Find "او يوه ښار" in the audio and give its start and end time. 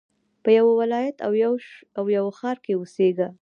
1.97-2.57